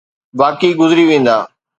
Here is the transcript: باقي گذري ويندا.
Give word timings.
باقي 0.39 0.69
گذري 0.79 1.03
ويندا. 1.07 1.37